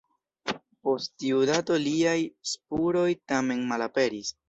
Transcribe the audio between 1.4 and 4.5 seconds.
dato liaj spuroj tamen malaperis.